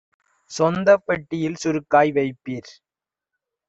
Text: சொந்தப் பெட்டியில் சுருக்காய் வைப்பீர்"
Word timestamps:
சொந்தப் 0.51 1.05
பெட்டியில் 1.05 1.55
சுருக்காய் 1.55 2.11
வைப்பீர்" 2.11 2.71